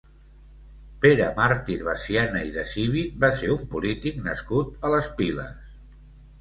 Pere 1.03 1.27
Màrtir 1.39 1.75
Veciana 1.89 2.41
i 2.49 2.49
de 2.57 2.65
Civit 2.71 3.21
va 3.27 3.31
ser 3.43 3.53
un 3.59 3.71
polític 3.77 4.21
nascut 4.31 4.77
a 4.91 4.95
les 4.97 5.15
Piles. 5.23 5.73